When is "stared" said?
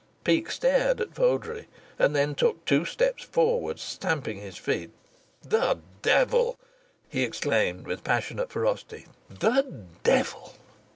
0.49-0.99